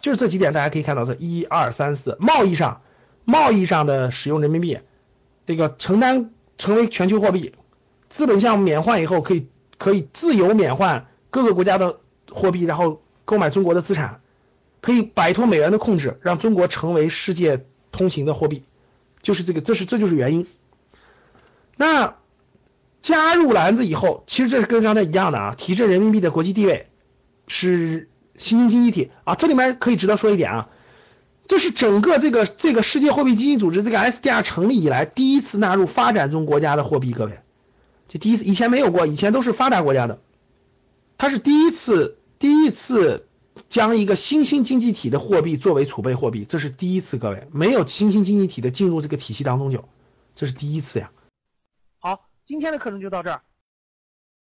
[0.00, 2.82] 就是这几点，大家可以看到这一二三四，贸易上，
[3.24, 4.78] 贸易上的使用人民币，
[5.44, 7.54] 这个承担成为全球货币，
[8.08, 9.48] 资本项目免换以后可以
[9.78, 11.98] 可以自由免换各个国家的
[12.30, 14.20] 货币，然后购买中国的资产，
[14.80, 17.66] 可以摆脱美元的控制，让中国成为世界
[17.96, 18.62] 通行的货币，
[19.22, 20.46] 就是这个，这是这就是原因。
[21.76, 22.16] 那
[23.00, 26.88] 加入篮子以后，其实这是跟刚才一样的啊，提振人民币的国际地位
[27.48, 28.08] 是。
[28.38, 30.68] 新兴经济体啊，这里面可以值得说一点啊，
[31.48, 37.38] 这是整个这个这个世界货币基金组织这个 SDR 成立以来第一次纳入发展中国家的货币，各位，
[38.08, 40.18] 就第一次以前没有过，以前都是发达国家的，
[41.16, 43.26] 它是第一次第一次
[43.68, 49.88] 将一个新兴经济体的货币作为储备货币，这是第一次，各位，没有新兴经济体的进入这个体系当中有，
[50.34, 51.10] 这是第一次呀。
[51.98, 53.42] 好，今天的课程就到这儿。